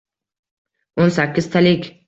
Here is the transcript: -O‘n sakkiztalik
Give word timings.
-O‘n 1.05 1.15
sakkiztalik 1.21 1.91